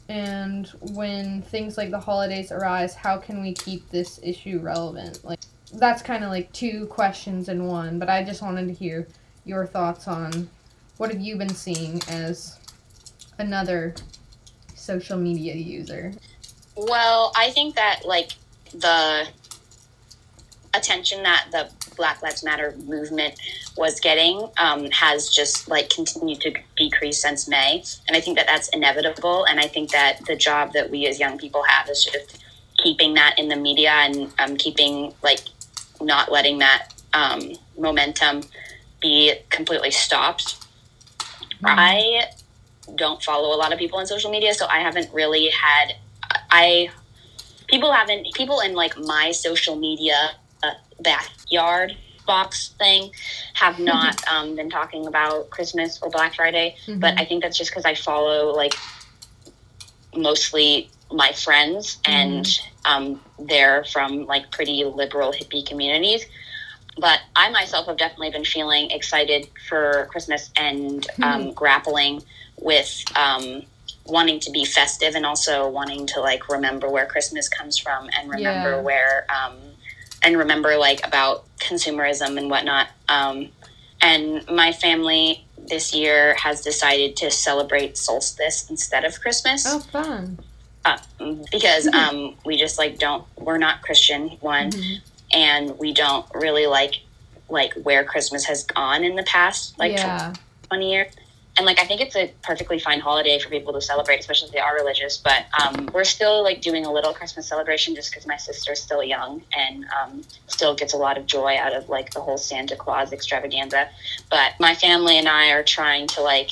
And 0.10 0.68
when 0.92 1.42
things 1.44 1.78
like 1.78 1.92
the 1.92 2.00
holidays 2.00 2.52
arise, 2.52 2.94
how 2.94 3.16
can 3.16 3.42
we 3.42 3.54
keep 3.54 3.90
this 3.90 4.20
issue 4.22 4.60
relevant? 4.60 5.24
Like 5.24 5.40
that's 5.74 6.02
kind 6.02 6.26
of 6.26 6.30
like 6.30 6.52
two 6.52 6.88
questions 6.88 7.48
in 7.48 7.68
one. 7.68 8.00
But 8.00 8.10
I 8.10 8.22
just 8.22 8.42
wanted 8.42 8.68
to 8.68 8.74
hear 8.74 9.08
your 9.46 9.66
thoughts 9.66 10.10
on 10.10 10.50
what 10.98 11.10
have 11.10 11.22
you 11.22 11.38
been 11.38 11.56
seeing 11.56 12.02
as 12.10 12.60
another 13.40 13.96
social 14.76 15.18
media 15.18 15.56
user. 15.56 16.12
Well, 16.76 17.32
I 17.38 17.50
think 17.52 17.76
that 17.76 18.02
like 18.04 18.32
the 18.74 19.26
attention 20.74 21.24
that 21.24 21.48
the 21.54 21.72
Black 21.96 22.22
Lives 22.22 22.44
Matter 22.44 22.76
movement 22.84 23.40
was 23.78 24.00
getting 24.00 24.50
um, 24.58 24.90
has 24.92 25.30
just 25.30 25.70
like 25.70 25.90
continued 25.90 26.42
to 26.42 26.54
decrease 26.78 27.22
since 27.22 27.48
May, 27.48 27.84
and 28.08 28.18
I 28.18 28.22
think 28.22 28.38
that 28.38 28.48
that's 28.48 28.70
inevitable. 28.70 29.46
And 29.46 29.60
I 29.60 29.68
think 29.68 29.92
that 29.92 30.20
the 30.28 30.36
job 30.36 30.74
that 30.74 30.90
we 30.90 31.08
as 31.08 31.20
young 31.20 31.38
people 31.38 31.64
have 31.64 31.90
is 31.90 32.04
just 32.04 32.44
keeping 32.78 33.14
that 33.14 33.38
in 33.38 33.48
the 33.48 33.56
media 33.56 33.92
and 33.92 34.32
um, 34.40 34.58
keeping 34.58 35.14
like 35.24 35.40
not 36.02 36.32
letting 36.32 36.60
that 36.60 36.90
um, 37.14 37.54
momentum 37.78 38.44
be 39.02 39.34
completely 39.50 39.92
stopped. 39.92 40.58
Mm-hmm. 41.20 41.66
I 41.68 42.24
don't 42.96 43.22
follow 43.24 43.56
a 43.56 43.58
lot 43.58 43.72
of 43.72 43.80
people 43.80 44.00
on 44.00 44.06
social 44.06 44.32
media, 44.32 44.54
so 44.54 44.66
I 44.68 44.80
haven't 44.80 45.14
really 45.14 45.50
had 45.50 45.94
I 46.52 46.90
people 47.68 47.92
haven't 47.92 48.34
people 48.34 48.60
in 48.60 48.74
like 48.74 48.98
my 48.98 49.32
social 49.32 49.76
media 49.76 50.32
uh, 50.64 50.74
backyard 51.00 51.96
box 52.32 52.70
thing 52.80 53.12
have 53.56 53.78
not 53.78 54.16
um, 54.32 54.56
been 54.56 54.70
talking 54.70 55.06
about 55.06 55.50
Christmas 55.50 56.02
or 56.02 56.10
Black 56.10 56.34
Friday, 56.36 56.78
mm-hmm. 56.86 56.98
but 56.98 57.20
I 57.20 57.26
think 57.26 57.44
that's 57.44 57.58
just 57.58 57.72
because 57.72 57.84
I 57.84 57.94
follow 57.94 58.56
like 58.56 58.74
mostly 60.16 60.90
my 61.12 61.34
friends 61.34 61.98
mm-hmm. 61.98 62.12
and 62.14 62.60
um, 62.86 63.22
they're 63.38 63.84
from 63.84 64.26
like 64.28 64.50
pretty 64.50 64.86
liberal 64.86 65.34
hippie 65.34 65.68
communities. 65.68 66.26
But 66.98 67.20
I 67.36 67.50
myself 67.50 67.88
have 67.88 67.98
definitely 67.98 68.32
been 68.32 68.46
feeling 68.46 68.92
excited 68.92 69.50
for 69.68 70.08
Christmas 70.10 70.52
and 70.56 71.02
mm-hmm. 71.02 71.24
um, 71.24 71.52
grappling 71.52 72.24
with 72.62 73.04
um, 73.18 73.64
wanting 74.06 74.40
to 74.40 74.52
be 74.52 74.64
festive 74.64 75.16
and 75.16 75.26
also 75.26 75.68
wanting 75.68 76.08
to 76.08 76.22
like 76.22 76.48
remember 76.48 76.90
where 76.90 77.06
Christmas 77.06 77.50
comes 77.50 77.78
from 77.78 78.10
and 78.18 78.30
remember 78.30 78.72
yeah. 78.72 78.82
where 78.82 79.26
um, 79.30 79.58
and 80.22 80.38
remember 80.38 80.78
like 80.78 81.06
about 81.06 81.46
consumerism 81.58 82.38
and 82.38 82.50
whatnot. 82.50 82.88
Um, 83.10 83.50
and 84.02 84.48
my 84.50 84.72
family 84.72 85.46
this 85.70 85.94
year 85.94 86.34
has 86.36 86.62
decided 86.62 87.16
to 87.18 87.30
celebrate 87.30 87.98
solstice 87.98 88.70
instead 88.70 89.06
of 89.06 89.20
Christmas. 89.22 89.64
Oh, 89.68 89.80
fun! 89.80 90.40
Uh, 90.84 90.98
because 91.52 91.88
um, 91.88 92.36
we 92.46 92.58
just 92.58 92.78
like 92.78 92.98
don't 92.98 93.26
we're 93.38 93.60
not 93.60 93.82
Christian 93.82 94.30
one, 94.40 94.72
mm-hmm. 94.72 94.96
and 95.34 95.78
we 95.78 95.94
don't 95.94 96.26
really 96.34 96.66
like 96.66 96.96
like 97.50 97.74
where 97.76 98.04
Christmas 98.04 98.46
has 98.46 98.64
gone 98.64 99.04
in 99.04 99.16
the 99.16 99.24
past 99.24 99.78
like 99.78 99.94
yeah. 99.94 100.34
twenty 100.68 100.92
years 100.92 101.14
and 101.58 101.66
like 101.66 101.80
I 101.80 101.86
think 101.86 102.02
it's 102.02 102.16
a 102.16 102.34
perfectly 102.44 102.80
fine 102.80 103.00
holiday 103.00 103.38
for 103.40 103.50
people 103.50 103.74
to 103.74 103.82
celebrate, 103.82 104.20
especially 104.20 104.48
if 104.48 104.54
they 104.54 104.60
are 104.60 104.76
religious. 104.76 105.18
But 105.18 105.46
um, 105.62 105.90
we're 105.94 106.06
still 106.06 106.44
like 106.44 106.62
doing 106.62 106.86
a 106.86 106.92
little 106.92 107.14
Christmas 107.14 107.48
celebration 107.48 107.94
just 107.94 108.12
because 108.12 108.26
my 108.26 108.38
sister's 108.38 108.82
still 108.82 109.04
young 109.04 109.44
and 109.56 109.86
um, 110.02 110.22
still 110.48 110.76
gets 110.76 110.94
a 110.94 110.98
lot 110.98 111.18
of 111.18 111.26
joy 111.26 111.58
out 111.58 111.74
of 111.74 111.90
like 111.90 112.12
the 112.12 112.22
whole 112.22 112.38
Santa 112.38 112.76
Claus 112.76 113.12
extravaganza. 113.12 113.90
But 114.30 114.54
my 114.60 114.76
family 114.76 115.18
and 115.18 115.28
I 115.28 115.52
are 115.52 115.64
trying 115.64 116.08
to 116.08 116.22
like 116.22 116.52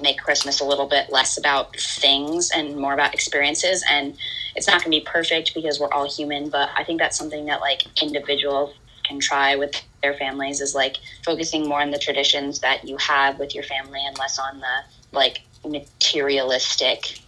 make 0.00 0.18
Christmas 0.18 0.60
a 0.60 0.64
little 0.64 0.86
bit 0.86 1.12
less 1.12 1.36
about 1.36 1.76
things 1.76 2.50
and 2.50 2.76
more 2.76 2.94
about 2.94 3.12
experiences. 3.12 3.84
And 3.88 4.16
it's 4.56 4.66
not 4.66 4.82
going 4.82 4.92
to 4.92 4.98
be 4.98 5.04
perfect 5.04 5.54
because 5.54 5.78
we're 5.78 5.92
all 5.92 6.10
human, 6.10 6.48
but 6.48 6.70
I 6.74 6.84
think 6.84 7.00
that's 7.00 7.18
something 7.18 7.46
that 7.46 7.60
like 7.60 7.82
individuals 8.02 8.74
can 9.04 9.20
try 9.20 9.56
with 9.56 9.82
their 10.02 10.14
families 10.14 10.60
is 10.60 10.74
like 10.74 10.96
focusing 11.24 11.68
more 11.68 11.80
on 11.80 11.90
the 11.90 11.98
traditions 11.98 12.60
that 12.60 12.86
you 12.86 12.96
have 12.98 13.38
with 13.38 13.54
your 13.54 13.64
family 13.64 14.00
and 14.06 14.18
less 14.18 14.38
on 14.38 14.60
the 14.60 14.84
like 15.12 15.42
materialistic 15.64 17.20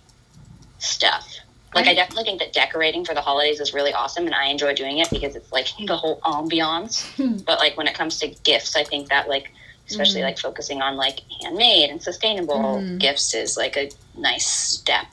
stuff. 0.79 1.39
Like 1.75 1.87
I 1.87 1.95
definitely 1.95 2.25
think 2.25 2.41
that 2.41 2.53
decorating 2.53 3.05
for 3.05 3.15
the 3.15 3.23
holidays 3.23 3.59
is 3.59 3.73
really 3.73 3.95
awesome 3.95 4.27
and 4.27 4.35
I 4.35 4.47
enjoy 4.47 4.75
doing 4.75 4.99
it 4.99 5.09
because 5.11 5.35
it's 5.35 5.51
like 5.53 5.69
the 5.87 5.97
whole 5.97 6.21
ambiance. 6.21 7.45
but 7.47 7.59
like 7.59 7.77
when 7.77 7.87
it 7.87 7.95
comes 7.95 8.19
to 8.21 8.29
gifts, 8.29 8.77
I 8.77 8.85
think 8.85 9.09
that 9.09 9.29
like 9.29 9.51
especially 9.89 10.21
mm 10.21 10.25
like 10.25 10.39
focusing 10.39 10.81
on 10.81 10.97
like 10.97 11.19
handmade 11.43 11.91
and 11.91 12.01
sustainable 12.01 12.55
mm 12.55 12.99
gifts 12.99 13.35
is 13.35 13.57
like 13.57 13.77
a 13.77 13.91
nice 14.17 14.47
step. 14.47 15.07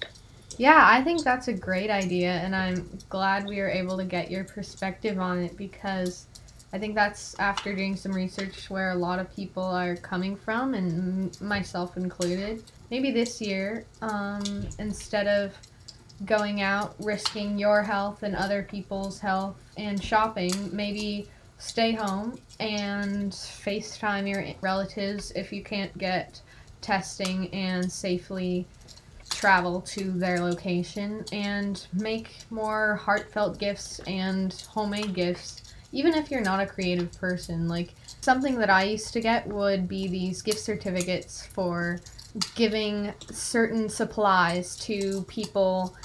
Yeah, 0.58 0.82
I 0.84 1.02
think 1.02 1.24
that's 1.24 1.48
a 1.48 1.54
great 1.54 1.90
idea 1.90 2.32
and 2.32 2.56
I'm 2.56 2.90
glad 3.08 3.48
we 3.48 3.60
were 3.62 3.70
able 3.70 3.98
to 3.98 4.04
get 4.04 4.30
your 4.30 4.44
perspective 4.44 5.18
on 5.18 5.40
it 5.40 5.56
because 5.58 6.26
I 6.72 6.78
think 6.78 6.94
that's 6.94 7.38
after 7.40 7.74
doing 7.76 7.96
some 7.96 8.12
research 8.12 8.70
where 8.70 8.92
a 8.92 8.96
lot 8.96 9.18
of 9.20 9.34
people 9.36 9.64
are 9.64 9.96
coming 9.96 10.36
from, 10.36 10.76
and 10.76 11.40
myself 11.42 11.98
included. 11.98 12.64
Maybe 12.92 13.12
this 13.12 13.42
year, 13.42 13.86
um, 14.02 14.68
instead 14.78 15.28
of 15.28 15.58
going 16.26 16.62
out 16.62 16.96
risking 17.00 17.58
your 17.58 17.82
health 17.82 18.24
and 18.24 18.36
other 18.36 18.64
people's 18.64 19.20
health 19.20 19.56
and 19.78 20.04
shopping, 20.04 20.54
maybe 20.72 21.28
stay 21.58 21.94
home 21.94 22.38
and 22.60 23.32
FaceTime 23.32 24.30
your 24.30 24.46
relatives 24.62 25.32
if 25.32 25.52
you 25.52 25.64
can't 25.64 25.96
get 25.98 26.42
testing 26.82 27.54
and 27.54 27.92
safely 27.92 28.66
travel 29.30 29.82
to 29.82 30.12
their 30.12 30.40
location 30.40 31.24
and 31.32 31.88
make 31.94 32.38
more 32.50 32.96
heartfelt 32.96 33.60
gifts 33.60 34.00
and 34.08 34.66
homemade 34.70 35.14
gifts 35.14 35.69
even 35.92 36.14
if 36.14 36.30
you're 36.30 36.42
not 36.42 36.60
a 36.60 36.66
creative 36.66 37.12
person, 37.20 37.68
like 37.68 37.96
something 38.22 38.58
that 38.60 38.70
I 38.70 38.84
used 38.84 39.14
to 39.14 39.22
get 39.22 39.48
would 39.48 39.88
be 39.88 40.08
these 40.08 40.42
gift 40.42 40.60
certificates 40.60 41.46
for 41.48 42.00
giving 42.56 43.14
certain 43.32 43.90
supplies 43.90 44.78
to 44.78 45.24
people 45.24 45.96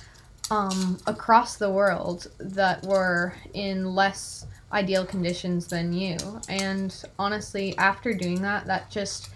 um, 0.51 0.99
across 1.07 1.57
the 1.57 1.71
world 1.71 2.31
that 2.39 2.83
were 2.85 3.35
in 3.53 3.95
less 3.95 4.47
ideal 4.73 5.05
conditions 5.05 5.67
than 5.67 5.93
you. 5.93 6.17
And 6.49 6.95
honestly, 7.19 7.77
after 7.79 8.13
doing 8.13 8.43
that, 8.43 8.67
that 8.67 8.91
just 8.91 9.31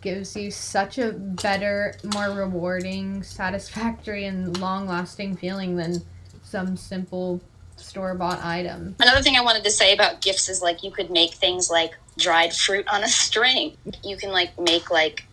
gives 0.00 0.36
you 0.36 0.50
such 0.50 0.98
a 0.98 1.12
better, 1.12 1.94
more 2.12 2.30
rewarding, 2.30 3.22
satisfactory, 3.22 4.26
and 4.26 4.58
long 4.58 4.86
lasting 4.86 5.36
feeling 5.36 5.76
than 5.76 6.02
some 6.42 6.76
simple 6.76 7.40
store 7.76 8.14
bought 8.14 8.42
item. 8.44 8.96
Another 9.00 9.22
thing 9.22 9.36
I 9.36 9.42
wanted 9.42 9.64
to 9.64 9.70
say 9.70 9.92
about 9.94 10.20
gifts 10.20 10.48
is 10.48 10.62
like 10.62 10.82
you 10.82 10.90
could 10.90 11.10
make 11.10 11.34
things 11.34 11.70
like 11.70 11.92
dried 12.18 12.52
fruit 12.52 12.86
on 12.88 13.02
a 13.02 13.08
string. 13.22 13.76
You 14.02 14.16
can 14.16 14.30
like 14.30 14.58
make 14.58 14.90
like 14.90 15.24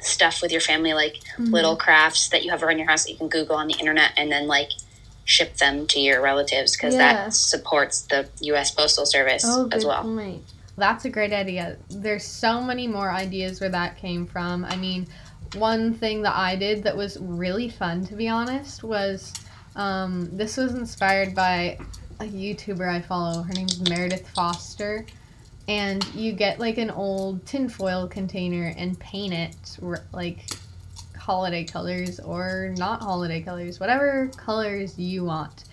stuff 0.00 0.42
with 0.42 0.52
your 0.52 0.60
family, 0.60 0.94
like 0.94 1.14
mm-hmm. 1.14 1.44
little 1.44 1.76
crafts 1.76 2.28
that 2.30 2.44
you 2.44 2.50
have 2.50 2.62
around 2.62 2.78
your 2.78 2.88
house 2.88 3.04
that 3.04 3.12
you 3.12 3.18
can 3.18 3.28
Google 3.28 3.56
on 3.56 3.68
the 3.68 3.74
internet 3.74 4.12
and 4.16 4.30
then 4.30 4.46
like 4.46 4.70
ship 5.24 5.56
them 5.56 5.86
to 5.86 6.00
your 6.00 6.20
relatives 6.20 6.76
because 6.76 6.94
yeah. 6.94 7.12
that 7.12 7.34
supports 7.34 8.02
the 8.02 8.28
U.S. 8.40 8.70
Postal 8.70 9.06
Service 9.06 9.44
oh, 9.46 9.68
as 9.72 9.84
well. 9.84 10.02
Point. 10.02 10.42
That's 10.76 11.04
a 11.04 11.10
great 11.10 11.32
idea. 11.32 11.76
There's 11.90 12.24
so 12.24 12.62
many 12.62 12.86
more 12.86 13.10
ideas 13.10 13.60
where 13.60 13.70
that 13.70 13.98
came 13.98 14.26
from. 14.26 14.64
I 14.64 14.76
mean, 14.76 15.06
one 15.54 15.94
thing 15.94 16.22
that 16.22 16.34
I 16.34 16.56
did 16.56 16.84
that 16.84 16.96
was 16.96 17.18
really 17.20 17.68
fun, 17.68 18.06
to 18.06 18.14
be 18.14 18.28
honest, 18.28 18.82
was 18.82 19.32
um, 19.76 20.28
this 20.36 20.56
was 20.56 20.74
inspired 20.74 21.34
by 21.34 21.78
a 22.20 22.24
YouTuber 22.24 22.88
I 22.88 23.00
follow. 23.00 23.42
Her 23.42 23.52
name 23.52 23.66
is 23.66 23.88
Meredith 23.88 24.28
Foster. 24.30 25.06
And 25.68 26.04
you 26.14 26.32
get 26.32 26.58
like 26.58 26.78
an 26.78 26.90
old 26.90 27.46
tinfoil 27.46 28.08
container 28.08 28.74
and 28.76 28.98
paint 28.98 29.32
it 29.32 29.78
like 30.12 30.50
holiday 31.16 31.64
colors 31.64 32.18
or 32.18 32.74
not 32.76 33.00
holiday 33.00 33.40
colors, 33.40 33.78
whatever 33.78 34.30
colors 34.36 34.98
you 34.98 35.24
want. 35.24 35.64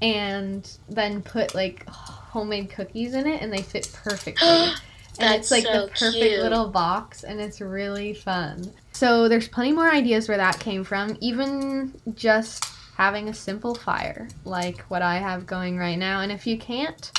And 0.00 0.68
then 0.88 1.22
put 1.22 1.54
like 1.54 1.86
homemade 1.88 2.70
cookies 2.70 3.14
in 3.14 3.26
it 3.26 3.42
and 3.42 3.52
they 3.52 3.62
fit 3.62 3.90
perfectly. 3.92 4.48
and 5.18 5.34
it's 5.34 5.50
like 5.50 5.64
so 5.64 5.82
the 5.82 5.88
perfect 5.88 6.14
cute. 6.14 6.40
little 6.40 6.68
box 6.68 7.22
and 7.22 7.40
it's 7.40 7.60
really 7.60 8.14
fun. 8.14 8.72
So 8.92 9.28
there's 9.28 9.48
plenty 9.48 9.72
more 9.72 9.90
ideas 9.90 10.28
where 10.28 10.38
that 10.38 10.58
came 10.58 10.82
from. 10.82 11.16
Even 11.20 11.92
just 12.14 12.64
having 12.96 13.28
a 13.28 13.34
simple 13.34 13.74
fire 13.74 14.28
like 14.44 14.80
what 14.82 15.02
I 15.02 15.16
have 15.16 15.46
going 15.46 15.78
right 15.78 15.98
now. 15.98 16.20
And 16.20 16.30
if 16.30 16.46
you 16.46 16.58
can't, 16.58 17.10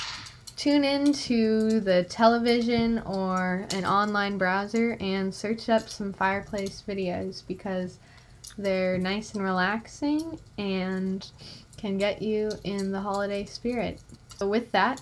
tune 0.55 0.83
in 0.83 1.11
to 1.13 1.79
the 1.79 2.03
television 2.05 2.99
or 2.99 3.65
an 3.71 3.85
online 3.85 4.37
browser 4.37 4.97
and 4.99 5.33
search 5.33 5.69
up 5.69 5.89
some 5.89 6.13
fireplace 6.13 6.83
videos 6.87 7.43
because 7.47 7.99
they're 8.57 8.97
nice 8.97 9.33
and 9.33 9.43
relaxing 9.43 10.39
and 10.57 11.29
can 11.77 11.97
get 11.97 12.21
you 12.21 12.51
in 12.63 12.91
the 12.91 13.01
holiday 13.01 13.45
spirit. 13.45 13.99
So, 14.37 14.47
with 14.47 14.71
that, 14.71 15.01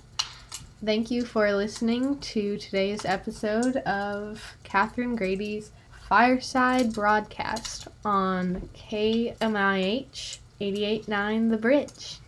thank 0.84 1.12
you 1.12 1.25
for 1.25 1.51
listening 1.53 2.17
to 2.19 2.57
today's 2.57 3.05
episode 3.05 3.77
of 3.77 4.55
Catherine 4.63 5.15
Grady's 5.15 5.71
Fireside 6.07 6.93
Broadcast 6.93 7.88
on 8.03 8.69
KMIH 8.75 10.39
88.9 10.62 11.50
The 11.50 11.58
Bridge. 11.58 12.20